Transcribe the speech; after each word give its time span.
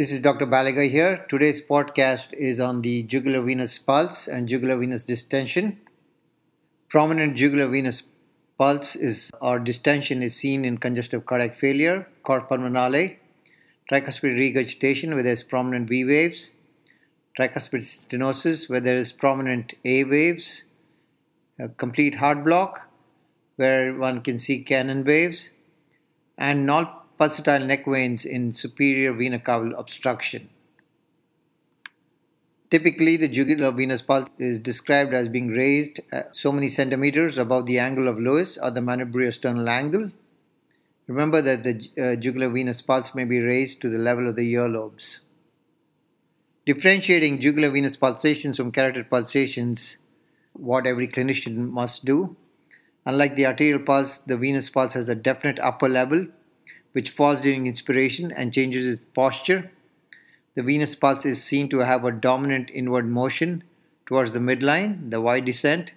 This 0.00 0.12
is 0.12 0.20
Dr. 0.20 0.46
Balaga 0.46 0.90
here. 0.90 1.26
Today's 1.28 1.60
podcast 1.60 2.32
is 2.32 2.58
on 2.58 2.80
the 2.80 3.02
jugular 3.02 3.42
venous 3.42 3.78
pulse 3.78 4.26
and 4.26 4.48
jugular 4.48 4.78
venous 4.78 5.04
distension. 5.04 5.78
Prominent 6.88 7.36
jugular 7.36 7.68
venous 7.68 8.04
pulse 8.56 8.96
is 8.96 9.30
or 9.42 9.58
distension 9.58 10.22
is 10.22 10.34
seen 10.34 10.64
in 10.64 10.78
congestive 10.78 11.26
cardiac 11.26 11.54
failure, 11.54 12.08
cor 12.22 12.40
pulmonale, 12.40 13.18
tricuspid 13.92 14.38
regurgitation 14.38 15.12
where 15.12 15.22
there 15.22 15.34
is 15.34 15.44
prominent 15.44 15.90
V 15.90 16.06
waves, 16.06 16.50
tricuspid 17.38 17.84
stenosis 17.84 18.70
where 18.70 18.80
there 18.80 18.96
is 18.96 19.12
prominent 19.12 19.74
A 19.84 20.04
waves, 20.04 20.62
a 21.58 21.68
complete 21.68 22.14
heart 22.14 22.42
block 22.42 22.88
where 23.56 23.92
one 23.92 24.22
can 24.22 24.38
see 24.38 24.62
Cannon 24.62 25.04
waves, 25.04 25.50
and 26.38 26.64
non 26.64 26.88
pulsatile 27.20 27.66
neck 27.66 27.84
veins 27.84 28.24
in 28.24 28.54
superior 28.54 29.12
vena 29.12 29.38
cava 29.38 29.70
obstruction. 29.76 30.48
Typically, 32.70 33.16
the 33.16 33.28
jugular 33.28 33.72
venous 33.72 34.00
pulse 34.00 34.30
is 34.38 34.60
described 34.60 35.12
as 35.12 35.28
being 35.28 35.48
raised 35.48 36.00
so 36.30 36.52
many 36.52 36.68
centimeters 36.68 37.36
above 37.36 37.66
the 37.66 37.80
angle 37.80 38.06
of 38.06 38.18
Louis 38.18 38.56
or 38.58 38.70
the 38.70 38.80
manubriosternal 38.80 39.68
angle. 39.68 40.12
Remember 41.08 41.42
that 41.42 41.64
the 41.64 41.90
uh, 42.00 42.14
jugular 42.14 42.48
venous 42.48 42.80
pulse 42.80 43.12
may 43.12 43.24
be 43.24 43.40
raised 43.40 43.80
to 43.80 43.88
the 43.88 43.98
level 43.98 44.28
of 44.28 44.36
the 44.36 44.54
earlobes. 44.54 45.18
Differentiating 46.64 47.40
jugular 47.40 47.70
venous 47.70 47.96
pulsations 47.96 48.56
from 48.56 48.70
carotid 48.70 49.10
pulsations, 49.10 49.96
what 50.52 50.86
every 50.86 51.08
clinician 51.08 51.70
must 51.70 52.04
do. 52.04 52.36
Unlike 53.04 53.34
the 53.34 53.46
arterial 53.46 53.80
pulse, 53.80 54.18
the 54.18 54.36
venous 54.36 54.70
pulse 54.70 54.92
has 54.92 55.08
a 55.08 55.16
definite 55.16 55.58
upper 55.58 55.88
level 55.88 56.28
which 56.92 57.10
falls 57.10 57.40
during 57.40 57.66
inspiration 57.66 58.32
and 58.32 58.52
changes 58.52 58.86
its 58.86 59.04
posture. 59.14 59.70
The 60.54 60.62
venous 60.62 60.94
pulse 60.94 61.24
is 61.24 61.42
seen 61.42 61.68
to 61.70 61.78
have 61.80 62.04
a 62.04 62.12
dominant 62.12 62.70
inward 62.74 63.06
motion 63.06 63.62
towards 64.06 64.32
the 64.32 64.40
midline, 64.40 65.10
the 65.10 65.20
Y 65.20 65.40
descent, 65.40 65.92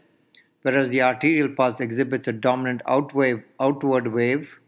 whereas 0.62 0.90
the 0.90 1.02
arterial 1.02 1.50
pulse 1.50 1.80
exhibits 1.80 2.28
a 2.28 2.34
dominant 2.34 2.82
outwave, 2.88 3.44
outward 3.60 4.14
wave. 4.14 4.60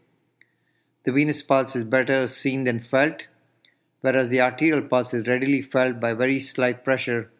The 1.04 1.12
venous 1.12 1.42
pulse 1.42 1.76
is 1.76 1.84
better 1.84 2.26
seen 2.26 2.64
than 2.64 2.80
felt, 2.80 3.24
whereas 4.00 4.28
the 4.28 4.40
arterial 4.40 4.82
pulse 4.82 5.14
is 5.14 5.28
readily 5.28 5.62
felt 5.62 6.00
by 6.00 6.12
very 6.14 6.40
slight 6.40 6.84
pressure 6.84 7.30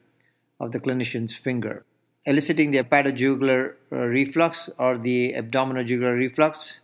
of 0.61 0.71
the 0.73 0.79
clinician's 0.79 1.35
finger. 1.35 1.85
Eliciting 2.25 2.71
the 2.71 2.83
hepatojugular 2.83 3.75
uh, 3.93 3.97
reflux 3.97 4.71
or 4.79 4.99
the 4.99 5.33
abdominojugular 5.37 6.17
reflux 6.17 6.81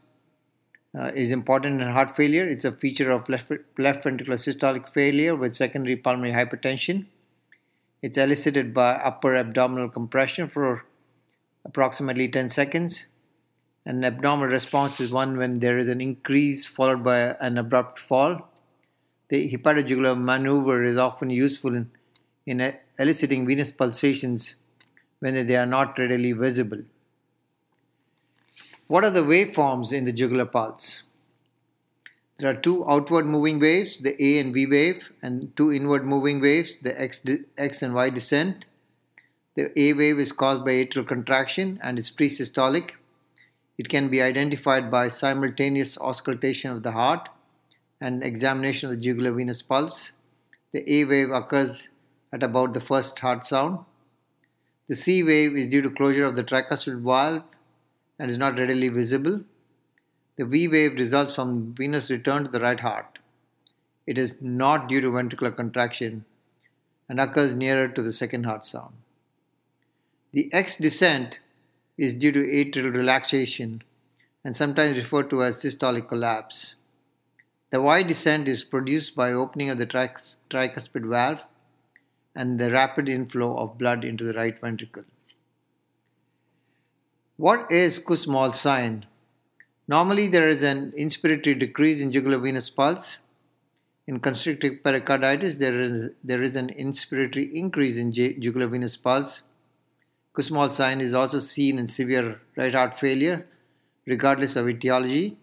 uh, 0.99 1.11
is 1.15 1.31
important 1.31 1.81
in 1.81 1.89
heart 1.89 2.17
failure. 2.17 2.49
It's 2.49 2.65
a 2.65 2.73
feature 2.73 3.11
of 3.11 3.29
left, 3.29 3.51
left 3.79 4.05
ventricular 4.05 4.39
systolic 4.39 4.89
failure 4.89 5.35
with 5.35 5.55
secondary 5.55 5.97
pulmonary 5.97 6.33
hypertension. 6.33 7.07
It's 8.03 8.19
elicited 8.19 8.75
by 8.75 8.95
upper 8.95 9.37
abdominal 9.37 9.89
compression 9.89 10.49
for 10.49 10.85
approximately 11.65 12.29
10 12.29 12.51
seconds. 12.51 13.07
An 13.85 14.05
abdominal 14.05 14.53
response 14.53 15.01
is 15.01 15.13
one 15.13 15.37
when 15.37 15.61
there 15.61 15.79
is 15.79 15.89
an 15.89 16.01
increase 16.01 16.67
followed 16.67 17.03
by 17.03 17.37
an 17.41 17.59
abrupt 17.59 17.99
fall. 17.99 18.49
The 19.29 19.51
hepatojugular 19.51 20.21
maneuver 20.21 20.85
is 20.85 20.97
often 20.97 21.31
useful 21.31 21.75
in, 21.75 21.91
in 22.45 22.75
eliciting 22.99 23.47
venous 23.47 23.71
pulsations 23.71 24.57
when 25.21 25.47
they 25.47 25.57
are 25.57 25.67
not 25.67 25.99
readily 25.99 26.33
visible. 26.33 26.83
What 28.93 29.05
are 29.05 29.11
the 29.11 29.25
waveforms 29.25 29.91
in 29.91 30.05
the 30.05 30.13
jugular 30.13 30.45
pulse? 30.45 31.03
There 32.37 32.51
are 32.51 32.61
two 32.67 32.87
outward 32.87 33.25
moving 33.25 33.59
waves, 33.59 33.99
the 33.99 34.23
A 34.23 34.39
and 34.39 34.53
V 34.53 34.67
wave, 34.67 35.11
and 35.23 35.57
two 35.57 35.73
inward 35.73 36.05
moving 36.05 36.43
waves, 36.43 36.77
the 36.83 37.01
X, 37.01 37.25
X 37.57 37.81
and 37.81 37.95
Y 37.95 38.11
descent. 38.11 38.67
The 39.55 39.73
A 39.81 39.95
wave 39.95 40.19
is 40.19 40.31
caused 40.31 40.67
by 40.67 40.73
atrial 40.73 41.09
contraction 41.09 41.81
and 41.83 41.99
is 41.99 42.11
presystolic. 42.11 42.91
It 43.79 43.89
can 43.89 44.11
be 44.11 44.21
identified 44.21 44.91
by 44.91 45.09
simultaneous 45.09 45.97
auscultation 45.97 46.71
of 46.71 46.83
the 46.83 46.93
heart 46.93 47.31
and 47.99 48.23
examination 48.23 48.91
of 48.91 48.97
the 48.97 49.03
jugular 49.03 49.33
venous 49.33 49.63
pulse. 49.63 50.11
The 50.73 50.85
A 50.97 51.07
wave 51.07 51.31
occurs 51.31 51.89
at 52.31 52.43
about 52.43 52.75
the 52.75 52.81
first 52.93 53.19
heart 53.21 53.47
sound. 53.47 53.79
The 54.89 54.97
C 54.97 55.23
wave 55.23 55.57
is 55.57 55.71
due 55.71 55.81
to 55.81 55.89
closure 55.89 56.27
of 56.27 56.37
the 56.37 56.45
tricuspid 56.45 57.01
valve 57.01 57.45
and 58.23 58.31
is 58.31 58.39
not 58.39 58.57
readily 58.57 58.89
visible. 58.89 59.41
The 60.37 60.45
V 60.45 60.69
wave 60.69 60.93
results 60.95 61.35
from 61.35 61.75
venous 61.75 62.09
return 62.09 62.45
to 62.45 62.51
the 62.51 62.61
right 62.61 62.79
heart. 62.79 63.19
It 64.07 64.17
is 64.17 64.37
not 64.41 64.89
due 64.89 65.01
to 65.01 65.11
ventricular 65.11 65.57
contraction 65.57 66.25
and 67.09 67.19
occurs 67.19 67.57
nearer 67.57 67.89
to 67.89 68.01
the 68.01 68.13
second 68.13 68.45
heart 68.45 68.65
sound. 68.65 68.95
The 70.31 70.49
X 70.55 70.77
descent 70.77 71.41
is 71.99 72.15
due 72.15 72.31
to 72.31 72.47
atrial 72.47 72.95
relaxation 72.95 73.83
and 74.45 74.57
sometimes 74.57 74.97
referred 74.97 75.29
to 75.31 75.43
as 75.43 75.61
systolic 75.61 76.07
collapse. 76.07 76.77
The 77.71 77.83
Y 77.83 78.05
descent 78.05 78.47
is 78.47 78.63
produced 78.63 79.17
by 79.17 79.33
opening 79.33 79.69
of 79.69 79.79
the 79.79 79.87
tricuspid 79.87 81.09
valve 81.09 81.41
and 82.37 82.61
the 82.61 82.71
rapid 82.71 83.09
inflow 83.09 83.57
of 83.57 83.79
blood 83.79 84.05
into 84.05 84.23
the 84.23 84.35
right 84.35 84.61
ventricle. 84.61 85.03
What 87.39 87.73
is 87.73 87.99
Kussmaul's 87.99 88.61
sign? 88.61 89.07
Normally, 89.89 90.29
there 90.29 90.51
is 90.51 90.63
an 90.63 90.93
inspiratory 90.93 91.59
decrease 91.59 92.03
in 92.03 92.13
jugular 92.13 92.37
venous 92.37 92.69
pulse. 92.69 93.17
In 94.07 94.21
constrictive 94.21 94.83
pericarditis, 94.85 95.57
there 95.57 95.81
is, 95.81 96.11
there 96.23 96.43
is 96.43 96.55
an 96.57 96.69
inspiratory 96.79 97.51
increase 97.55 97.97
in 97.97 98.13
jugular 98.13 98.67
venous 98.67 98.99
pulse. 98.99 99.41
Kussmaul's 100.35 100.77
sign 100.77 101.01
is 101.01 101.15
also 101.15 101.41
seen 101.41 101.79
in 101.79 101.89
severe 101.89 102.43
right 102.55 102.75
heart 102.75 103.01
failure, 103.01 103.47
regardless 104.07 104.55
of 104.55 104.69
etiology. 104.69 105.39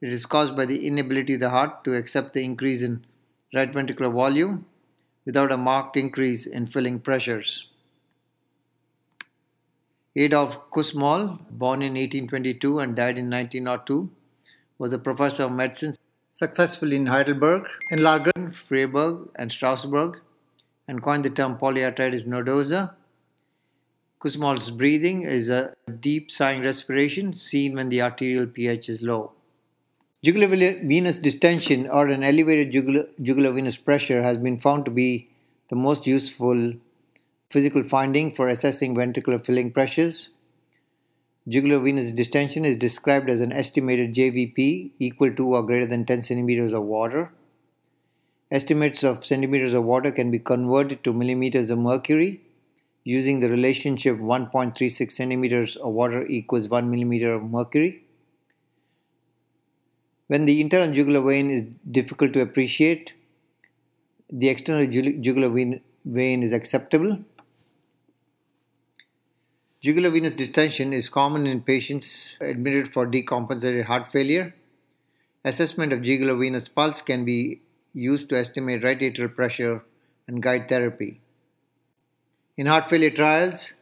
It 0.00 0.12
is 0.12 0.24
caused 0.24 0.56
by 0.56 0.66
the 0.66 0.86
inability 0.86 1.34
of 1.34 1.40
the 1.40 1.50
heart 1.50 1.82
to 1.82 1.94
accept 1.94 2.32
the 2.32 2.44
increase 2.44 2.82
in 2.82 3.04
right 3.52 3.72
ventricular 3.72 4.12
volume 4.12 4.66
without 5.26 5.50
a 5.50 5.56
marked 5.56 5.96
increase 5.96 6.46
in 6.46 6.68
filling 6.68 7.00
pressures. 7.00 7.66
Adolf 10.16 10.70
Kussmaul, 10.70 11.38
born 11.50 11.82
in 11.82 11.94
1822 11.94 12.80
and 12.80 12.96
died 12.96 13.18
in 13.18 13.30
1902, 13.30 14.10
was 14.78 14.92
a 14.92 14.98
professor 14.98 15.44
of 15.44 15.52
medicine, 15.52 15.96
successful 16.32 16.92
in 16.92 17.06
Heidelberg, 17.06 17.66
Erlangen, 17.92 18.54
Freiburg, 18.66 19.28
and 19.36 19.52
Strasbourg, 19.52 20.20
and 20.86 21.02
coined 21.02 21.24
the 21.24 21.30
term 21.30 21.58
polyarteritis 21.58 22.26
nodosa. 22.26 22.94
Kussmaul's 24.20 24.70
breathing 24.70 25.22
is 25.22 25.48
a 25.48 25.74
deep 26.00 26.30
sighing 26.30 26.62
respiration 26.62 27.34
seen 27.34 27.74
when 27.74 27.88
the 27.88 28.02
arterial 28.02 28.46
pH 28.46 28.88
is 28.88 29.02
low. 29.02 29.32
Jugular 30.24 30.48
venous 30.48 31.18
distension 31.18 31.88
or 31.88 32.08
an 32.08 32.24
elevated 32.24 32.72
jugular, 32.72 33.06
jugular 33.22 33.52
venous 33.52 33.76
pressure 33.76 34.22
has 34.22 34.36
been 34.38 34.58
found 34.58 34.84
to 34.86 34.90
be 34.90 35.28
the 35.70 35.76
most 35.76 36.06
useful 36.06 36.72
Physical 37.50 37.82
finding 37.82 38.34
for 38.34 38.48
assessing 38.48 38.94
ventricular 38.94 39.42
filling 39.42 39.72
pressures. 39.72 40.28
Jugular 41.48 41.78
venous 41.78 42.12
distension 42.12 42.66
is 42.66 42.76
described 42.76 43.30
as 43.30 43.40
an 43.40 43.52
estimated 43.52 44.12
JVP 44.12 44.90
equal 44.98 45.34
to 45.34 45.54
or 45.54 45.62
greater 45.62 45.86
than 45.86 46.04
10 46.04 46.20
centimeters 46.20 46.74
of 46.74 46.82
water. 46.82 47.32
Estimates 48.50 49.02
of 49.02 49.24
centimeters 49.24 49.72
of 49.72 49.84
water 49.84 50.10
can 50.10 50.30
be 50.30 50.38
converted 50.38 51.02
to 51.04 51.14
millimeters 51.14 51.70
of 51.70 51.78
mercury 51.78 52.42
using 53.04 53.40
the 53.40 53.48
relationship 53.48 54.18
1.36 54.18 55.10
centimeters 55.10 55.76
of 55.76 55.94
water 55.94 56.26
equals 56.26 56.68
1 56.68 56.90
millimeter 56.90 57.32
of 57.32 57.42
mercury. 57.44 58.04
When 60.26 60.44
the 60.44 60.60
internal 60.60 60.94
jugular 60.94 61.22
vein 61.22 61.50
is 61.50 61.64
difficult 61.90 62.34
to 62.34 62.42
appreciate, 62.42 63.12
the 64.30 64.50
external 64.50 64.86
jugular 64.86 65.48
vein 66.04 66.42
is 66.42 66.52
acceptable. 66.52 67.24
Jugular 69.88 70.10
venous 70.10 70.34
distension 70.34 70.92
is 70.92 71.08
common 71.08 71.46
in 71.46 71.62
patients 71.62 72.36
admitted 72.42 72.92
for 72.92 73.06
decompensated 73.06 73.86
heart 73.86 74.06
failure. 74.06 74.54
Assessment 75.46 75.94
of 75.94 76.02
jugular 76.02 76.34
venous 76.34 76.68
pulse 76.68 77.00
can 77.00 77.24
be 77.24 77.62
used 77.94 78.28
to 78.28 78.36
estimate 78.36 78.84
right 78.84 79.00
atrial 79.00 79.34
pressure 79.34 79.82
and 80.26 80.42
guide 80.42 80.68
therapy. 80.68 81.22
In 82.58 82.66
heart 82.66 82.90
failure 82.90 83.08
trials, 83.08 83.72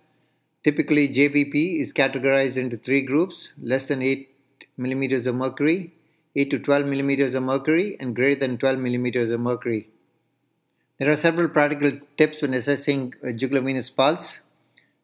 typically 0.63 1.09
JVP 1.09 1.81
is 1.81 1.93
categorized 1.93 2.57
into 2.57 2.77
three 2.77 3.03
groups 3.03 3.53
less 3.61 3.89
than 3.89 4.01
8 4.01 4.29
millimeters 4.77 5.27
of 5.27 5.35
mercury, 5.35 5.93
8 6.37 6.51
to 6.51 6.61
12 6.61 6.87
millimeters 6.87 7.35
of 7.35 7.43
mercury, 7.43 7.97
and 7.99 8.15
greater 8.15 8.39
than 8.39 8.59
12 8.59 8.79
millimeters 8.79 9.33
of 9.33 9.41
mercury. 9.41 9.89
There 11.01 11.11
are 11.11 11.17
several 11.17 11.49
practical 11.49 11.99
tips 12.17 12.43
when 12.43 12.55
assessing 12.55 13.15
jugular 13.35 13.61
venous 13.61 13.91
pulse. 13.91 14.39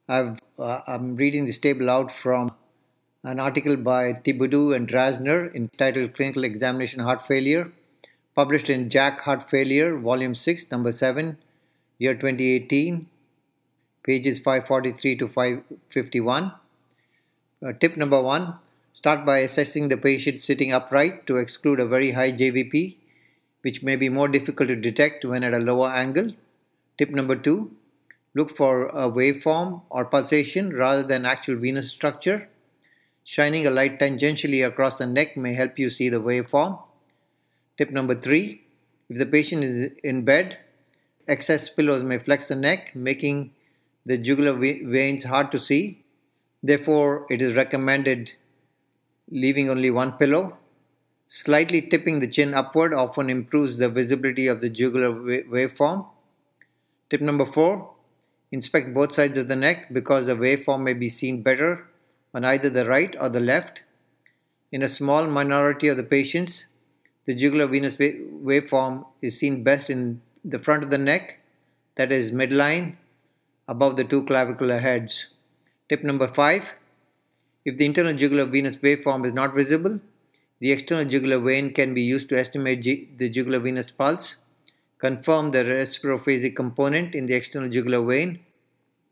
I 0.09 0.35
am 0.89 1.17
reading 1.17 1.45
this 1.45 1.59
table 1.59 1.89
out 1.89 2.11
from 2.11 2.51
an 3.25 3.39
article 3.39 3.77
by 3.77 4.13
Thibodeau 4.13 4.75
and 4.75 4.89
Drasner 4.89 5.55
entitled 5.55 6.15
Clinical 6.15 6.43
Examination 6.43 7.01
Heart 7.01 7.25
Failure 7.25 7.71
published 8.35 8.69
in 8.69 8.89
JACC 8.89 9.21
Heart 9.21 9.51
Failure, 9.51 9.97
Volume 9.97 10.35
6, 10.35 10.71
Number 10.71 10.91
7, 10.91 11.37
year 11.99 12.15
2018, 12.15 13.07
pages 14.03 14.39
543 14.39 15.17
to 15.17 15.29
551. 15.29 16.53
Uh, 17.65 17.73
tip 17.79 17.97
number 17.97 18.21
one 18.21 18.55
start 18.93 19.25
by 19.25 19.39
assessing 19.39 19.89
the 19.89 19.97
patient 19.97 20.41
sitting 20.41 20.73
upright 20.73 21.27
to 21.27 21.37
exclude 21.37 21.79
a 21.79 21.87
very 21.87 22.11
high 22.13 22.33
JVP, 22.33 22.97
which 23.61 23.83
may 23.83 23.95
be 23.95 24.09
more 24.09 24.27
difficult 24.27 24.69
to 24.69 24.77
detect 24.77 25.25
when 25.25 25.45
at 25.45 25.55
a 25.55 25.59
lower 25.59 25.89
angle. 25.91 26.33
Tip 26.99 27.11
number 27.11 27.37
two 27.37 27.71
look 28.35 28.57
for 28.57 28.89
a 28.89 29.11
waveform 29.11 29.83
or 29.91 30.05
pulsation 30.05 30.73
rather 30.73 31.03
than 31.03 31.27
actual 31.27 31.57
venous 31.57 31.91
structure. 31.91 32.49
Shining 33.25 33.67
a 33.67 33.71
light 33.71 34.01
tangentially 34.01 34.67
across 34.67 34.97
the 34.97 35.07
neck 35.07 35.37
may 35.37 35.55
help 35.55 35.79
you 35.79 35.91
see 35.91 36.09
the 36.09 36.21
waveform. 36.21 36.83
Tip 37.77 37.91
number 37.91 38.15
three 38.15 38.63
if 39.13 39.19
the 39.19 39.27
patient 39.27 39.63
is 39.63 39.93
in 40.03 40.25
bed, 40.25 40.59
excess 41.29 41.69
pillows 41.69 42.03
may 42.03 42.19
flex 42.19 42.49
the 42.49 42.57
neck, 42.57 42.97
making 42.97 43.53
the 44.07 44.17
jugular 44.17 44.55
veins 44.55 45.25
hard 45.25 45.53
to 45.53 45.59
see. 45.59 46.03
Therefore, 46.63 47.27
it 47.29 47.43
is 47.43 47.55
recommended 47.55 48.33
leaving 49.31 49.69
only 49.69 49.91
one 49.91 50.13
pillow. 50.13 50.57
Slightly 51.29 51.83
tipping 51.83 52.21
the 52.21 52.27
chin 52.27 52.55
upward 52.55 52.95
often 52.95 53.29
improves 53.29 53.77
the 53.77 53.91
visibility 53.91 54.47
of 54.47 54.63
the 54.63 54.71
jugular 54.71 55.13
waveform. 55.13 56.07
Tip 57.11 57.21
number 57.21 57.45
four 57.45 57.91
inspect 58.53 58.95
both 58.95 59.15
sides 59.15 59.37
of 59.39 59.49
the 59.49 59.57
neck 59.57 59.93
because 59.93 60.27
the 60.27 60.37
waveform 60.37 60.83
may 60.83 60.93
be 60.93 61.09
seen 61.09 61.43
better 61.43 61.89
on 62.33 62.45
either 62.45 62.71
the 62.71 62.87
right 62.87 63.17
or 63.19 63.29
the 63.29 63.41
left. 63.41 63.83
In 64.71 64.83
a 64.83 64.89
small 64.89 65.27
minority 65.27 65.89
of 65.89 65.97
the 65.97 66.03
patients, 66.03 66.67
the 67.27 67.35
jugular 67.35 67.67
venous 67.67 67.95
waveform 67.95 69.07
is 69.21 69.39
seen 69.39 69.65
best 69.65 69.91
in 69.91 70.21
the 70.45 70.59
front 70.59 70.85
of 70.85 70.91
the 70.91 70.99
neck, 70.99 71.41
that 71.97 72.13
is 72.13 72.31
midline, 72.31 72.97
above 73.67 73.97
the 73.97 74.05
two 74.05 74.25
clavicular 74.25 74.79
heads. 74.79 75.29
Tip 75.89 76.05
number 76.05 76.29
five 76.29 76.75
if 77.65 77.77
the 77.79 77.87
internal 77.87 78.15
jugular 78.15 78.45
venous 78.45 78.77
waveform 78.77 79.25
is 79.25 79.33
not 79.33 79.55
visible, 79.55 80.01
the 80.59 80.73
external 80.73 81.05
jugular 81.05 81.39
vein 81.39 81.73
can 81.73 81.95
be 81.95 82.03
used 82.03 82.29
to 82.31 82.39
estimate 82.39 82.83
the 83.19 83.29
jugular 83.29 83.61
venous 83.61 83.91
pulse, 83.91 84.37
confirm 85.03 85.51
the 85.51 85.65
respirophasic 85.65 86.55
component 86.55 87.13
in 87.13 87.27
the 87.27 87.35
external 87.35 87.69
jugular 87.69 88.01
vein 88.07 88.39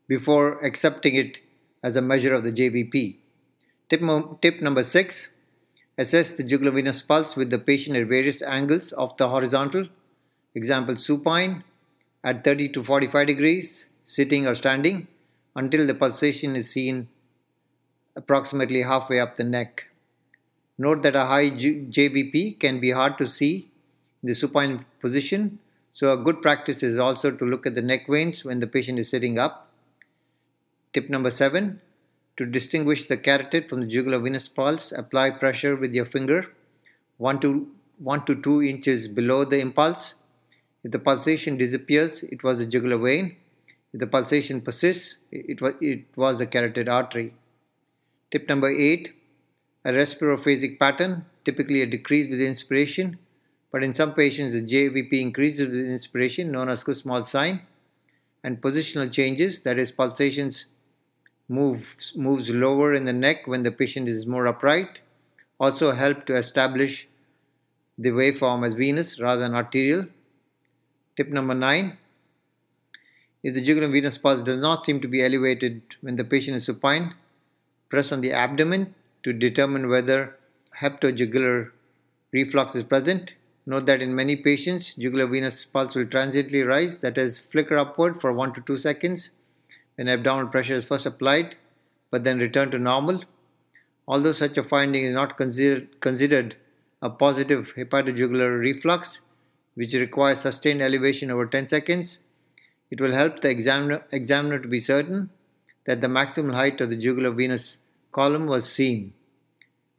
before 0.07 0.57
accepting 0.65 1.15
it 1.15 1.39
as 1.83 1.97
a 1.97 2.01
measure 2.01 2.33
of 2.33 2.43
the 2.43 2.51
JVP. 2.51 3.17
Tip, 3.89 4.01
mo- 4.01 4.39
tip 4.41 4.61
number 4.61 4.85
six 4.85 5.27
assess 5.97 6.31
the 6.31 6.45
jugular 6.45 6.71
venous 6.71 7.01
pulse 7.01 7.35
with 7.35 7.49
the 7.49 7.59
patient 7.59 7.97
at 7.97 8.07
various 8.07 8.41
angles 8.41 8.93
of 8.93 9.15
the 9.17 9.27
horizontal, 9.27 9.87
example 10.55 10.95
supine 10.95 11.65
at 12.23 12.45
30 12.45 12.69
to 12.69 12.83
45 12.83 13.27
degrees, 13.27 13.87
sitting 14.05 14.47
or 14.47 14.55
standing, 14.55 15.07
until 15.57 15.85
the 15.85 15.93
pulsation 15.93 16.55
is 16.55 16.69
seen 16.69 17.09
approximately 18.15 18.83
halfway 18.83 19.19
up 19.19 19.35
the 19.35 19.43
neck. 19.43 19.87
Note 20.77 21.03
that 21.03 21.15
a 21.15 21.25
high 21.25 21.49
JVP 21.49 22.61
can 22.61 22.79
be 22.79 22.91
hard 22.91 23.17
to 23.17 23.27
see 23.27 23.69
in 24.23 24.29
the 24.29 24.35
supine 24.35 24.85
position, 25.01 25.59
so 25.93 26.13
a 26.13 26.17
good 26.17 26.41
practice 26.41 26.83
is 26.83 26.97
also 26.97 27.31
to 27.31 27.45
look 27.45 27.65
at 27.65 27.75
the 27.75 27.81
neck 27.81 28.07
veins 28.07 28.45
when 28.45 28.59
the 28.59 28.67
patient 28.67 28.99
is 28.99 29.09
sitting 29.09 29.37
up. 29.37 29.69
Tip 30.93 31.09
number 31.09 31.31
seven 31.31 31.81
to 32.37 32.45
distinguish 32.45 33.07
the 33.07 33.17
carotid 33.17 33.69
from 33.69 33.81
the 33.81 33.87
jugular 33.87 34.19
venous 34.19 34.47
pulse, 34.47 34.91
apply 34.91 35.29
pressure 35.31 35.75
with 35.75 35.93
your 35.93 36.05
finger 36.05 36.53
1 37.17 37.39
to, 37.41 37.67
1 37.99 38.25
to 38.25 38.41
2 38.41 38.63
inches 38.63 39.07
below 39.07 39.45
the 39.45 39.59
impulse. 39.59 40.15
If 40.83 40.91
the 40.91 40.99
pulsation 40.99 41.57
disappears, 41.57 42.23
it 42.23 42.43
was 42.43 42.57
the 42.57 42.65
jugular 42.65 42.97
vein. 42.97 43.35
If 43.93 43.99
the 43.99 44.07
pulsation 44.07 44.61
persists, 44.61 45.17
it 45.31 45.61
was, 45.61 45.73
it 45.81 46.05
was 46.15 46.39
the 46.39 46.47
carotid 46.47 46.89
artery. 46.89 47.33
Tip 48.31 48.47
number 48.49 48.71
eight 48.71 49.13
a 49.83 49.91
respirophasic 49.91 50.79
pattern, 50.79 51.25
typically 51.43 51.81
a 51.81 51.87
decrease 51.87 52.29
with 52.29 52.39
inspiration, 52.39 53.17
but 53.71 53.83
in 53.83 53.93
some 53.93 54.13
patients 54.13 54.53
the 54.53 54.61
JVP 54.61 55.13
increases 55.13 55.69
with 55.69 55.79
inspiration, 55.79 56.51
known 56.51 56.69
as 56.69 56.83
Kussmaul 56.83 57.25
sign, 57.25 57.61
and 58.43 58.61
positional 58.61 59.11
changes, 59.11 59.61
that 59.61 59.77
is, 59.77 59.91
pulsations 59.91 60.65
moves, 61.47 62.13
moves 62.15 62.49
lower 62.49 62.93
in 62.93 63.05
the 63.05 63.13
neck 63.13 63.47
when 63.47 63.63
the 63.63 63.71
patient 63.71 64.07
is 64.07 64.25
more 64.25 64.47
upright, 64.47 64.99
also 65.59 65.91
help 65.91 66.25
to 66.25 66.35
establish 66.35 67.07
the 67.97 68.09
waveform 68.09 68.65
as 68.65 68.73
venous 68.73 69.19
rather 69.19 69.41
than 69.41 69.53
arterial. 69.53 70.07
Tip 71.15 71.29
number 71.29 71.53
nine 71.53 71.97
if 73.43 73.55
the 73.55 73.61
jugular 73.61 73.87
venous 73.87 74.19
pulse 74.19 74.43
does 74.43 74.59
not 74.59 74.85
seem 74.85 75.01
to 75.01 75.07
be 75.07 75.23
elevated 75.23 75.81
when 76.01 76.15
the 76.15 76.23
patient 76.23 76.57
is 76.57 76.65
supine, 76.65 77.15
Press 77.89 78.13
on 78.13 78.21
the 78.21 78.31
abdomen 78.31 78.95
to 79.21 79.33
determine 79.33 79.89
whether 79.89 80.37
hepatojugular 80.79 81.71
reflux 82.31 82.73
is 82.73 82.83
present. 82.83 83.33
Note 83.65 83.85
that 83.85 84.01
in 84.01 84.15
many 84.15 84.35
patients, 84.35 84.95
jugular 84.95 85.27
venous 85.27 85.65
pulse 85.65 85.93
will 85.93 86.07
transiently 86.07 86.63
rise, 86.63 86.99
that 86.99 87.17
is, 87.17 87.37
flicker 87.37 87.77
upward 87.77 88.19
for 88.19 88.33
1 88.33 88.53
to 88.53 88.61
2 88.61 88.77
seconds 88.77 89.29
when 89.95 90.07
abdominal 90.07 90.49
pressure 90.49 90.73
is 90.73 90.83
first 90.83 91.05
applied, 91.05 91.55
but 92.09 92.23
then 92.23 92.39
return 92.39 92.71
to 92.71 92.79
normal. 92.79 93.23
Although 94.07 94.31
such 94.31 94.57
a 94.57 94.63
finding 94.63 95.03
is 95.03 95.13
not 95.13 95.37
considered, 95.37 95.99
considered 96.01 96.55
a 97.03 97.09
positive 97.09 97.73
hepatojugular 97.77 98.59
reflux, 98.59 99.21
which 99.75 99.93
requires 99.93 100.41
sustained 100.41 100.81
elevation 100.81 101.29
over 101.29 101.45
10 101.45 101.67
seconds, 101.67 102.17
it 102.89 102.99
will 102.99 103.13
help 103.13 103.41
the 103.41 103.49
examiner, 103.49 104.03
examiner 104.11 104.57
to 104.59 104.67
be 104.67 104.79
certain 104.79 105.29
that 105.85 106.01
the 106.01 106.07
maximal 106.07 106.55
height 106.55 106.81
of 106.81 106.89
the 106.89 106.97
jugular 106.97 107.31
venous 107.31 107.77
column 108.11 108.47
was 108.47 108.69
seen 108.69 109.13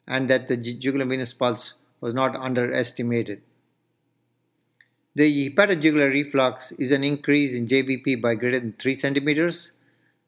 and 0.07 0.29
that 0.29 0.49
the 0.49 0.57
jugular 0.57 1.07
venous 1.07 1.33
pulse 1.33 1.75
was 2.01 2.13
not 2.13 2.35
underestimated. 2.35 3.41
The 5.15 5.51
hepatojugular 5.51 6.11
reflux 6.11 6.73
is 6.73 6.91
an 6.91 7.05
increase 7.05 7.55
in 7.55 7.67
JVP 7.67 8.23
by 8.23 8.35
greater 8.35 8.59
than 8.59 8.73
3 8.73 8.95
centimeters, 8.95 9.73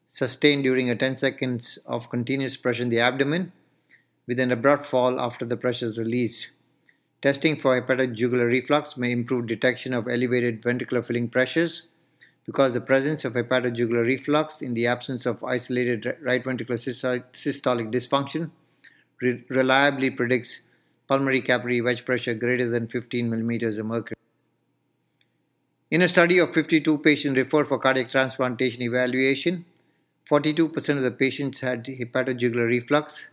sustained 0.08 0.64
during 0.64 0.90
a 0.90 0.94
10 0.94 1.16
seconds 1.16 1.78
of 1.86 2.10
continuous 2.10 2.58
pressure 2.58 2.82
in 2.82 2.90
the 2.90 3.00
abdomen, 3.00 3.52
with 4.26 4.38
an 4.38 4.52
abrupt 4.52 4.84
fall 4.84 5.18
after 5.18 5.46
the 5.46 5.56
pressure 5.56 5.88
is 5.88 5.96
released. 5.96 6.48
Testing 7.22 7.58
for 7.58 7.80
hepatojugular 7.80 8.46
reflux 8.46 8.98
may 8.98 9.10
improve 9.10 9.46
detection 9.46 9.94
of 9.94 10.06
elevated 10.06 10.62
ventricular 10.62 11.02
filling 11.02 11.30
pressures 11.30 11.84
because 12.44 12.74
the 12.74 12.80
presence 12.82 13.24
of 13.24 13.32
hepatojugular 13.32 14.04
reflux 14.04 14.60
in 14.60 14.74
the 14.74 14.86
absence 14.86 15.24
of 15.24 15.42
isolated 15.42 16.14
right 16.20 16.44
ventricular 16.44 16.76
systolic 17.32 17.90
dysfunction 17.90 18.50
re- 19.22 19.42
reliably 19.48 20.10
predicts 20.10 20.60
pulmonary 21.08 21.40
capillary 21.40 21.80
wedge 21.80 22.04
pressure 22.04 22.34
greater 22.34 22.68
than 22.68 22.86
15 22.86 23.30
millimeters 23.30 23.78
of 23.78 23.86
mercury. 23.86 24.13
In 25.94 26.02
a 26.02 26.08
study 26.08 26.38
of 26.38 26.52
52 26.52 26.98
patients 26.98 27.36
referred 27.36 27.68
for 27.68 27.78
cardiac 27.78 28.10
transplantation 28.10 28.82
evaluation, 28.82 29.64
42% 30.28 30.96
of 30.96 31.04
the 31.04 31.12
patients 31.12 31.60
had 31.60 31.84
hepatojugular 31.84 32.66
reflux, 32.66 33.28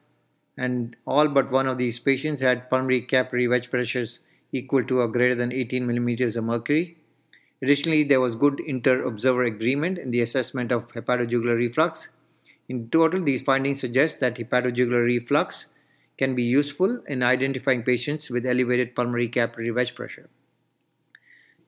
and 0.55 0.95
all 1.07 1.27
but 1.27 1.49
one 1.49 1.65
of 1.65 1.79
these 1.79 1.97
patients 1.97 2.39
had 2.39 2.69
pulmonary 2.69 3.01
capillary 3.01 3.47
wedge 3.47 3.71
pressures 3.71 4.19
equal 4.51 4.83
to 4.83 4.99
or 4.99 5.07
greater 5.07 5.33
than 5.33 5.51
18 5.51 5.87
millimeters 5.87 6.35
of 6.35 6.43
mercury. 6.43 6.97
Additionally, 7.63 8.03
there 8.03 8.21
was 8.21 8.35
good 8.35 8.59
inter-observer 8.59 9.45
agreement 9.45 9.97
in 9.97 10.11
the 10.11 10.21
assessment 10.21 10.71
of 10.71 10.87
hepatojugular 10.93 11.57
reflux. 11.57 12.09
In 12.69 12.91
total, 12.91 13.23
these 13.23 13.41
findings 13.41 13.79
suggest 13.79 14.19
that 14.19 14.35
hepatojugular 14.35 15.03
reflux 15.03 15.65
can 16.15 16.35
be 16.35 16.43
useful 16.43 17.01
in 17.07 17.23
identifying 17.23 17.81
patients 17.81 18.29
with 18.29 18.45
elevated 18.45 18.93
pulmonary 18.93 19.29
capillary 19.29 19.71
wedge 19.71 19.95
pressure. 19.95 20.29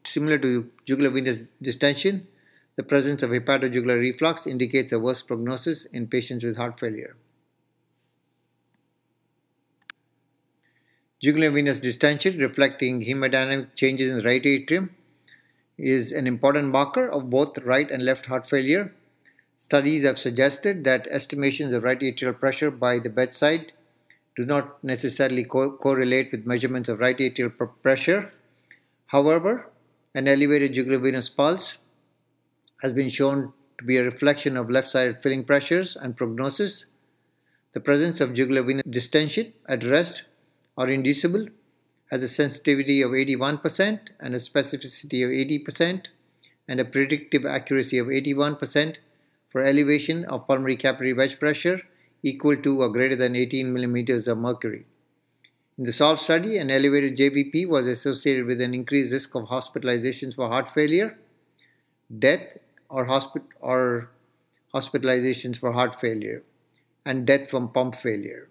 Similar 0.05 0.37
to 0.37 0.71
jugular 0.85 1.09
venous 1.09 1.39
distension, 1.61 2.27
the 2.77 2.83
presence 2.83 3.21
of 3.21 3.31
hepatojugular 3.31 3.99
reflux 3.99 4.47
indicates 4.47 4.93
a 4.93 4.99
worse 4.99 5.21
prognosis 5.21 5.83
in 5.85 6.07
patients 6.07 6.45
with 6.45 6.55
heart 6.57 6.79
failure. 6.79 7.17
Jugular 11.23 11.49
venous 11.49 11.79
distension 11.79 12.37
reflecting 12.37 13.01
hemodynamic 13.01 13.73
changes 13.73 14.11
in 14.11 14.17
the 14.17 14.23
right 14.23 14.45
atrium 14.45 14.95
is 15.77 16.11
an 16.11 16.27
important 16.27 16.69
marker 16.69 17.07
of 17.09 17.29
both 17.29 17.57
right 17.59 17.91
and 17.91 18.03
left 18.05 18.27
heart 18.27 18.47
failure. 18.49 18.93
Studies 19.57 20.03
have 20.03 20.19
suggested 20.19 20.83
that 20.85 21.07
estimations 21.09 21.73
of 21.73 21.83
right 21.83 21.99
atrial 21.99 22.39
pressure 22.39 22.71
by 22.71 22.99
the 22.99 23.09
bedside 23.09 23.73
do 24.35 24.45
not 24.45 24.83
necessarily 24.83 25.45
co- 25.45 25.77
correlate 25.77 26.31
with 26.31 26.45
measurements 26.47 26.89
of 26.89 26.99
right 26.99 27.17
atrial 27.17 27.55
pr- 27.57 27.65
pressure. 27.65 28.31
However, 29.07 29.69
an 30.15 30.27
elevated 30.27 30.73
jugular 30.73 30.99
venous 30.99 31.29
pulse 31.29 31.77
has 32.81 32.93
been 32.93 33.09
shown 33.09 33.53
to 33.79 33.85
be 33.85 33.97
a 33.97 34.03
reflection 34.03 34.55
of 34.55 34.69
left 34.69 34.91
sided 34.91 35.21
filling 35.23 35.43
pressures 35.43 35.95
and 35.95 36.15
prognosis. 36.15 36.85
The 37.73 37.79
presence 37.79 38.21
of 38.21 38.33
jugular 38.33 38.61
venous 38.61 38.83
distension 38.87 39.53
at 39.67 39.85
rest 39.85 40.23
or 40.77 40.89
inducible 40.89 41.47
has 42.11 42.21
a 42.21 42.27
sensitivity 42.27 43.01
of 43.01 43.11
81% 43.11 43.99
and 44.19 44.35
a 44.35 44.39
specificity 44.39 45.23
of 45.23 45.31
80% 45.31 46.05
and 46.67 46.79
a 46.79 46.85
predictive 46.85 47.45
accuracy 47.45 47.97
of 47.97 48.07
81% 48.07 48.97
for 49.49 49.63
elevation 49.63 50.25
of 50.25 50.45
pulmonary 50.47 50.75
capillary 50.75 51.13
wedge 51.13 51.39
pressure 51.39 51.81
equal 52.21 52.55
to 52.57 52.81
or 52.81 52.89
greater 52.89 53.15
than 53.15 53.35
18 53.35 53.73
millimeters 53.73 54.27
of 54.27 54.37
mercury. 54.37 54.85
In 55.75 55.85
the 55.85 55.91
SOLVD 55.91 56.19
study, 56.19 56.57
an 56.57 56.69
elevated 56.69 57.17
JVP 57.17 57.67
was 57.67 57.87
associated 57.87 58.45
with 58.45 58.61
an 58.61 58.75
increased 58.75 59.11
risk 59.11 59.33
of 59.33 59.45
hospitalizations 59.45 60.35
for 60.35 60.47
heart 60.47 60.69
failure, 60.69 61.17
death, 62.19 62.59
or, 62.89 63.07
or 63.59 64.11
hospitalizations 64.71 65.57
for 65.57 65.71
heart 65.71 65.99
failure, 65.99 66.43
and 67.03 67.25
death 67.25 67.49
from 67.49 67.69
pump 67.69 67.95
failure, 67.95 68.49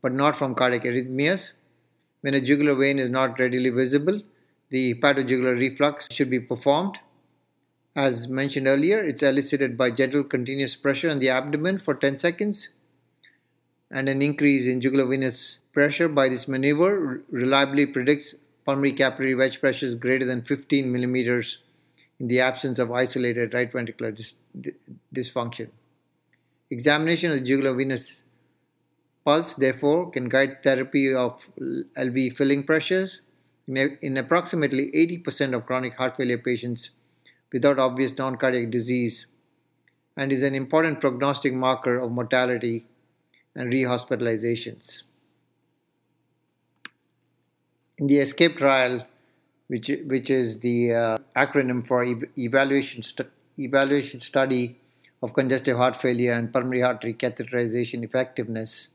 but 0.00 0.14
not 0.14 0.34
from 0.34 0.54
cardiac 0.54 0.84
arrhythmias. 0.84 1.52
When 2.22 2.32
a 2.32 2.40
jugular 2.40 2.74
vein 2.74 2.98
is 2.98 3.10
not 3.10 3.38
readily 3.38 3.68
visible, 3.68 4.22
the 4.70 4.94
hepatojugular 4.94 5.58
reflux 5.58 6.08
should 6.10 6.30
be 6.30 6.40
performed. 6.40 6.96
As 7.94 8.28
mentioned 8.28 8.66
earlier, 8.66 9.04
it's 9.04 9.22
elicited 9.22 9.76
by 9.76 9.90
gentle 9.90 10.24
continuous 10.24 10.74
pressure 10.74 11.10
on 11.10 11.18
the 11.18 11.28
abdomen 11.28 11.80
for 11.80 11.94
10 11.94 12.16
seconds 12.16 12.70
and 13.90 14.08
an 14.08 14.22
increase 14.22 14.66
in 14.66 14.80
jugular 14.80 15.04
venous 15.04 15.58
pressure 15.74 16.08
by 16.08 16.28
this 16.28 16.46
maneuver 16.48 17.22
reliably 17.30 17.84
predicts 17.84 18.34
pulmonary 18.64 18.92
capillary 18.92 19.34
wedge 19.34 19.60
pressures 19.60 19.94
greater 19.94 20.24
than 20.24 20.42
15 20.42 20.90
millimeters 20.90 21.58
in 22.18 22.28
the 22.28 22.40
absence 22.40 22.78
of 22.78 22.92
isolated 22.92 23.52
right 23.52 23.72
ventricular 23.72 24.14
dis- 24.14 24.34
dysfunction. 25.14 25.68
Examination 26.70 27.30
of 27.30 27.36
the 27.36 27.44
jugular 27.44 27.74
venous 27.74 28.22
pulse, 29.24 29.54
therefore, 29.54 30.10
can 30.10 30.28
guide 30.28 30.62
therapy 30.62 31.12
of 31.12 31.40
LV 31.60 32.36
filling 32.36 32.64
pressures. 32.64 33.20
In, 33.66 33.98
in 34.02 34.16
approximately 34.16 34.90
80% 34.92 35.54
of 35.54 35.66
chronic 35.66 35.94
heart 35.94 36.16
failure 36.16 36.38
patients 36.38 36.90
without 37.52 37.78
obvious 37.78 38.16
non 38.16 38.36
cardiac 38.36 38.70
disease, 38.70 39.26
and 40.16 40.32
is 40.32 40.42
an 40.42 40.54
important 40.54 41.00
prognostic 41.00 41.54
marker 41.54 41.98
of 41.98 42.10
mortality 42.12 42.86
and 43.54 43.72
rehospitalizations. 43.72 45.02
In 47.96 48.08
the 48.08 48.18
ESCAPE 48.18 48.56
trial, 48.56 49.06
which, 49.68 49.88
which 50.06 50.28
is 50.28 50.58
the 50.58 50.92
uh, 50.92 51.18
acronym 51.36 51.86
for 51.86 52.02
ev- 52.02 52.24
evaluation, 52.36 53.02
evaluation 53.56 54.18
study 54.18 54.80
of 55.22 55.32
congestive 55.32 55.76
heart 55.76 55.96
failure 55.96 56.32
and 56.32 56.52
pulmonary 56.52 56.82
artery 56.82 57.14
catheterization 57.14 58.02
effectiveness, 58.02 58.88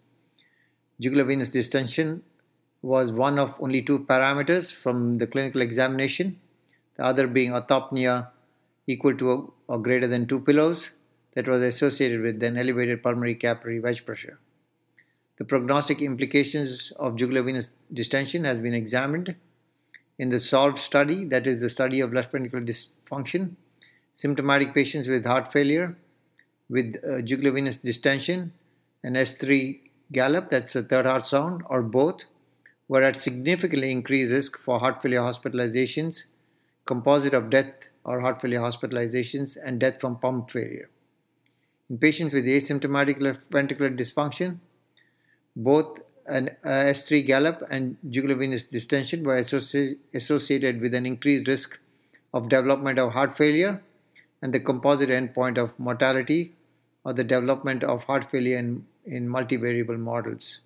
jugular 0.99 1.23
venous 1.23 1.49
distension 1.49 2.23
was 2.81 3.13
one 3.13 3.39
of 3.39 3.55
only 3.61 3.81
two 3.81 3.99
parameters 3.99 4.73
from 4.73 5.17
the 5.17 5.27
clinical 5.27 5.61
examination, 5.61 6.37
the 6.97 7.05
other 7.05 7.25
being 7.25 7.51
orthopnea 7.51 8.27
equal 8.85 9.15
to 9.15 9.53
or 9.67 9.79
greater 9.79 10.07
than 10.07 10.27
2 10.27 10.41
pillows 10.41 10.89
that 11.35 11.47
was 11.47 11.61
associated 11.61 12.21
with 12.21 12.43
an 12.43 12.57
elevated 12.57 13.01
pulmonary 13.01 13.35
capillary 13.35 13.79
wedge 13.79 14.05
pressure. 14.05 14.39
The 15.39 15.45
prognostic 15.45 16.01
implications 16.01 16.91
of 16.97 17.15
jugular 17.15 17.41
venous 17.41 17.71
distension 17.91 18.43
has 18.43 18.59
been 18.59 18.73
examined 18.73 19.35
in 20.19 20.29
the 20.29 20.37
SOLVD 20.37 20.77
study, 20.77 21.25
that 21.25 21.47
is 21.47 21.61
the 21.61 21.69
study 21.69 22.01
of 22.01 22.11
left 22.11 22.33
ventricular 22.33 22.67
dysfunction, 22.67 23.51
symptomatic 24.13 24.73
patients 24.73 25.07
with 25.07 25.25
heart 25.25 25.51
failure, 25.53 25.97
with 26.69 26.97
uh, 27.09 27.21
jugular 27.21 27.51
venous 27.51 27.79
distension, 27.79 28.51
and 29.01 29.15
S3 29.15 29.79
gallop, 30.11 30.49
that's 30.49 30.75
a 30.75 30.83
third 30.83 31.05
heart 31.05 31.25
sound, 31.25 31.63
or 31.69 31.81
both, 31.81 32.25
were 32.89 33.01
at 33.01 33.15
significantly 33.15 33.91
increased 33.91 34.31
risk 34.31 34.59
for 34.59 34.79
heart 34.79 35.01
failure 35.01 35.21
hospitalizations, 35.21 36.25
composite 36.83 37.33
of 37.33 37.49
death 37.49 37.71
or 38.03 38.19
heart 38.19 38.41
failure 38.41 38.59
hospitalizations, 38.59 39.57
and 39.63 39.79
death 39.79 40.01
from 40.01 40.17
pump 40.17 40.51
failure. 40.51 40.89
In 41.89 41.97
patients 41.97 42.33
with 42.33 42.43
asymptomatic 42.45 43.21
left 43.21 43.49
ventricular 43.49 43.97
dysfunction, 43.97 44.57
both 45.55 45.99
an 46.27 46.49
uh, 46.63 46.69
S3 46.69 47.25
gallop 47.25 47.63
and 47.69 47.97
jugular 48.09 48.35
venous 48.35 48.65
distension 48.65 49.23
were 49.23 49.37
associ- 49.37 49.97
associated 50.13 50.79
with 50.79 50.93
an 50.93 51.05
increased 51.05 51.47
risk 51.47 51.79
of 52.33 52.49
development 52.49 52.99
of 52.99 53.13
heart 53.13 53.35
failure 53.35 53.81
and 54.41 54.53
the 54.53 54.59
composite 54.59 55.09
endpoint 55.09 55.57
of 55.57 55.77
mortality 55.79 56.53
or 57.03 57.13
the 57.13 57.23
development 57.23 57.83
of 57.83 58.03
heart 58.03 58.29
failure 58.29 58.57
in, 58.57 58.85
in 59.05 59.27
multivariable 59.27 59.97
models. 59.97 60.59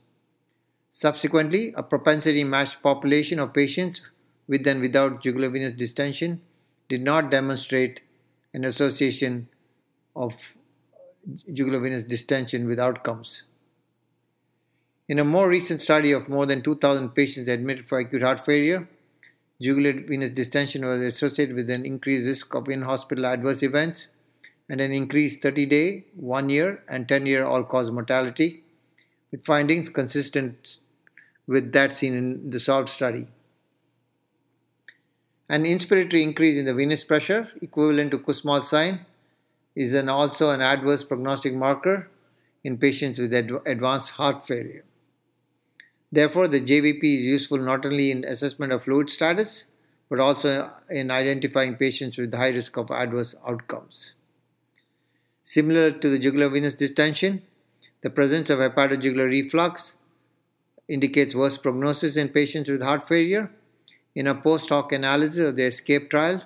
Subsequently, 0.92 1.74
a 1.76 1.82
propensity 1.82 2.44
matched 2.44 2.84
population 2.84 3.40
of 3.40 3.54
patients 3.54 4.02
with 4.48 4.68
and 4.68 4.82
without 4.82 5.24
jugular 5.24 5.50
venous 5.50 5.74
distension 5.74 6.42
did 6.90 7.02
not 7.02 7.32
demonstrate 7.32 8.02
an 8.54 8.66
association 8.66 9.48
of 10.16 10.34
jugular 11.52 11.80
venous 11.80 12.04
distension 12.04 12.68
with 12.68 12.80
outcomes. 12.80 13.44
In 15.14 15.20
a 15.20 15.24
more 15.24 15.48
recent 15.48 15.80
study 15.80 16.12
of 16.12 16.28
more 16.28 16.48
than 16.48 16.64
2,000 16.64 17.10
patients 17.10 17.48
admitted 17.48 17.86
for 17.88 18.00
acute 18.00 18.24
heart 18.24 18.44
failure, 18.44 18.90
jugular 19.62 19.94
venous 19.94 20.32
distension 20.32 20.84
was 20.84 21.00
associated 21.02 21.56
with 21.56 21.70
an 21.70 21.86
increased 21.86 22.26
risk 22.26 22.56
of 22.56 22.68
in 22.68 22.82
hospital 22.82 23.28
adverse 23.28 23.62
events 23.62 24.08
and 24.68 24.82
an 24.82 24.92
increased 24.92 25.44
30 25.44 25.68
day, 25.68 26.06
1 26.16 26.50
year, 26.50 26.82
and 26.90 27.08
10 27.08 27.28
year 27.28 27.46
all 27.46 27.64
cause 27.64 27.92
mortality, 27.92 28.64
with 29.30 29.46
findings 29.46 29.88
consistent 29.88 30.78
with 31.46 31.72
that 31.74 31.96
seen 31.96 32.16
in 32.16 32.50
the 32.50 32.58
SOLVD 32.58 32.90
study. 32.90 33.28
An 35.48 35.64
inspiratory 35.64 36.24
increase 36.24 36.58
in 36.58 36.66
the 36.66 36.74
venous 36.74 37.04
pressure, 37.04 37.50
equivalent 37.62 38.10
to 38.10 38.18
Kussmaul 38.18 38.66
sign, 38.66 39.06
is 39.76 39.94
an 39.94 40.10
also 40.10 40.50
an 40.50 40.62
adverse 40.62 41.04
prognostic 41.04 41.54
marker 41.54 42.10
in 42.64 42.80
patients 42.80 43.20
with 43.20 43.32
advanced 43.32 44.10
heart 44.14 44.48
failure. 44.48 44.84
Therefore, 46.14 46.48
the 46.48 46.62
JVP 46.62 47.04
is 47.04 47.26
useful 47.26 47.58
not 47.58 47.88
only 47.88 48.12
in 48.12 48.24
assessment 48.24 48.72
of 48.72 48.84
fluid 48.84 49.10
status, 49.10 49.66
but 50.10 50.20
also 50.20 50.70
in 50.88 51.10
identifying 51.10 51.76
patients 51.76 52.20
with 52.20 52.36
high 52.36 52.50
risk 52.50 52.78
of 52.78 52.92
adverse 52.92 53.34
outcomes. 53.48 54.14
Similar 55.42 55.90
to 55.90 56.10
the 56.10 56.20
jugular 56.20 56.50
venous 56.50 56.76
distension, 56.76 57.42
the 58.02 58.12
presence 58.12 58.52
of 58.52 58.60
hepatojugular 58.60 59.28
reflux 59.28 59.96
indicates 60.88 61.34
worse 61.34 61.58
prognosis 61.58 62.16
in 62.16 62.30
patients 62.30 62.70
with 62.70 62.84
heart 62.84 63.08
failure. 63.08 63.50
In 64.14 64.28
a 64.28 64.36
post 64.36 64.70
hoc 64.70 64.92
analysis 64.92 65.50
of 65.50 65.56
the 65.56 65.64
ESCAPE 65.64 66.12
trial, 66.12 66.44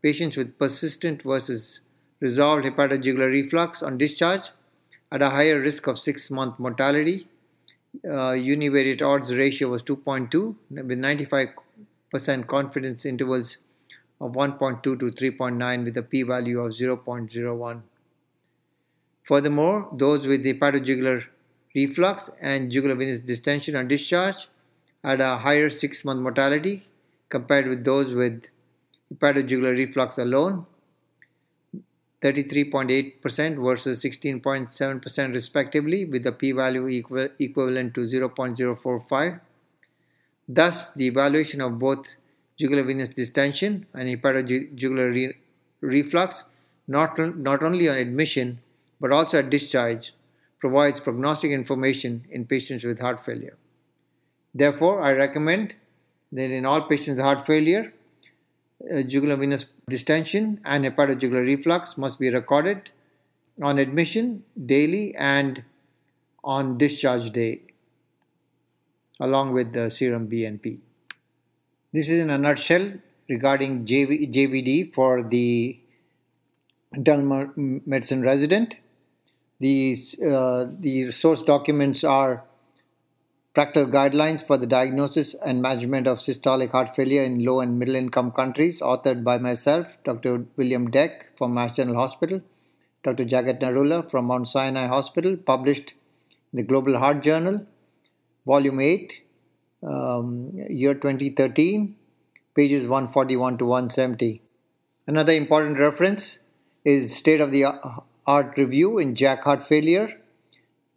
patients 0.00 0.38
with 0.38 0.58
persistent 0.58 1.24
versus 1.24 1.80
resolved 2.20 2.64
hepatojugular 2.64 3.30
reflux 3.30 3.82
on 3.82 3.98
discharge 3.98 4.48
had 5.12 5.20
a 5.20 5.28
higher 5.28 5.60
risk 5.60 5.86
of 5.86 5.98
six 5.98 6.30
month 6.30 6.58
mortality 6.58 7.26
uh, 8.04 8.32
univariate 8.32 9.02
odds 9.02 9.34
ratio 9.34 9.68
was 9.68 9.82
2.2 9.82 10.54
with 10.70 10.98
95% 10.98 12.46
confidence 12.46 13.04
intervals 13.04 13.58
of 14.20 14.32
1.2 14.32 14.82
to 14.82 14.96
3.9 14.96 15.84
with 15.84 15.96
a 15.96 16.02
p-value 16.02 16.60
of 16.60 16.72
0.01. 16.72 17.82
Furthermore, 19.24 19.88
those 19.92 20.26
with 20.26 20.44
hepatojugular 20.44 21.24
reflux 21.74 22.30
and 22.40 22.70
jugular 22.70 22.94
venous 22.94 23.20
distension 23.20 23.76
on 23.76 23.88
discharge 23.88 24.48
had 25.04 25.20
a 25.20 25.38
higher 25.38 25.70
6-month 25.70 26.20
mortality 26.20 26.86
compared 27.28 27.68
with 27.68 27.84
those 27.84 28.12
with 28.12 28.48
hepatojugular 29.12 29.76
reflux 29.76 30.18
alone 30.18 30.66
33.8% 32.22 33.62
versus 33.62 34.04
16.7% 34.04 35.32
respectively, 35.32 36.04
with 36.04 36.26
a 36.26 36.32
p-value 36.32 36.88
equal, 36.88 37.28
equivalent 37.38 37.94
to 37.94 38.00
0.045. 38.00 39.40
Thus, 40.48 40.90
the 40.92 41.06
evaluation 41.06 41.60
of 41.60 41.78
both 41.78 42.16
jugular 42.58 42.82
venous 42.82 43.08
distension 43.08 43.86
and 43.94 44.08
hepatojugular 44.08 45.14
re- 45.14 45.36
reflux, 45.80 46.44
not, 46.86 47.18
not 47.36 47.62
only 47.62 47.88
on 47.88 47.96
admission 47.96 48.60
but 49.00 49.12
also 49.12 49.38
at 49.38 49.48
discharge, 49.48 50.12
provides 50.58 51.00
prognostic 51.00 51.50
information 51.50 52.26
in 52.30 52.44
patients 52.44 52.84
with 52.84 53.00
heart 53.00 53.24
failure. 53.24 53.56
Therefore, 54.54 55.02
I 55.02 55.12
recommend 55.12 55.74
that 56.32 56.50
in 56.50 56.66
all 56.66 56.82
patients 56.82 57.16
with 57.16 57.24
heart 57.24 57.46
failure, 57.46 57.94
jugular 59.06 59.36
venous 59.36 59.66
distension 59.88 60.60
and 60.64 60.84
hepatojugular 60.84 61.44
reflux 61.44 61.98
must 61.98 62.18
be 62.18 62.30
recorded 62.30 62.90
on 63.62 63.78
admission 63.78 64.42
daily 64.66 65.14
and 65.16 65.62
on 66.42 66.78
discharge 66.78 67.30
day 67.30 67.60
along 69.20 69.52
with 69.52 69.72
the 69.72 69.90
serum 69.90 70.28
BNP. 70.28 70.78
This 71.92 72.08
is 72.08 72.22
in 72.22 72.30
a 72.30 72.38
nutshell 72.38 72.92
regarding 73.28 73.84
JV, 73.84 74.32
JVD 74.32 74.94
for 74.94 75.22
the 75.22 75.78
internal 76.94 77.52
medicine 77.56 78.22
resident. 78.22 78.76
The, 79.60 79.96
uh, 80.26 80.66
the 80.78 81.10
source 81.10 81.42
documents 81.42 82.02
are 82.02 82.44
Practical 83.52 83.90
Guidelines 83.90 84.46
for 84.46 84.56
the 84.56 84.66
Diagnosis 84.66 85.34
and 85.34 85.60
Management 85.60 86.06
of 86.06 86.18
Systolic 86.18 86.70
Heart 86.70 86.94
Failure 86.94 87.24
in 87.24 87.44
Low 87.44 87.58
and 87.58 87.80
Middle 87.80 87.96
Income 87.96 88.30
Countries, 88.30 88.80
authored 88.80 89.24
by 89.24 89.38
myself, 89.38 89.96
Dr. 90.04 90.44
William 90.56 90.88
Dec 90.88 91.24
from 91.36 91.54
Mass 91.54 91.74
General 91.74 91.96
Hospital, 91.96 92.42
Dr. 93.02 93.24
Jagat 93.24 93.60
Narula 93.60 94.08
from 94.08 94.26
Mount 94.26 94.46
Sinai 94.46 94.86
Hospital, 94.86 95.36
published 95.36 95.94
in 96.52 96.58
the 96.58 96.62
Global 96.62 96.98
Heart 96.98 97.24
Journal, 97.24 97.66
Volume 98.46 98.78
8, 98.78 99.20
um, 99.82 100.52
year 100.68 100.94
2013, 100.94 101.96
pages 102.54 102.86
141 102.86 103.58
to 103.58 103.64
170. 103.64 104.42
Another 105.08 105.32
important 105.32 105.76
reference 105.76 106.38
is 106.84 107.16
State 107.16 107.40
of 107.40 107.50
the 107.50 107.64
Art 108.28 108.56
Review 108.56 109.00
in 109.00 109.16
JACC 109.16 109.42
Heart 109.42 109.66
Failure, 109.66 110.19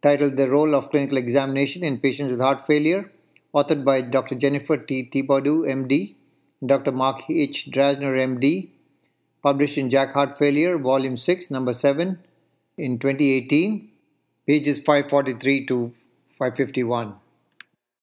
titled 0.04 0.36
The 0.36 0.50
Role 0.50 0.76
of 0.76 0.90
Clinical 0.90 1.18
Examination 1.18 1.82
in 1.82 1.98
Patients 1.98 2.32
with 2.32 2.42
Heart 2.42 2.68
Failure, 2.68 3.10
authored 3.56 3.86
by 3.86 4.02
Dr. 4.02 4.36
Jennifer 4.36 4.76
T. 4.76 5.10
Thibodeau, 5.10 5.66
MD, 5.66 6.16
Dr. 6.66 6.92
Mark 6.92 7.22
H. 7.30 7.70
Drasner, 7.72 8.14
MD, 8.18 8.70
published 9.42 9.78
in 9.78 9.90
JACC 9.90 10.12
Heart 10.12 10.38
Failure, 10.38 10.78
Volume 10.78 11.16
6, 11.16 11.50
Number 11.50 11.74
7, 11.74 12.20
in 12.78 13.00
2018, 13.00 13.90
pages 14.46 14.80
543 14.80 15.66
to 15.68 15.94
551. 16.38 17.16